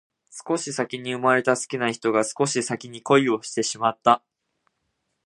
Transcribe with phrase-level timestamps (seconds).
[0.31, 4.23] 少し先に生まれた好きな人が少し先に恋をしてしまった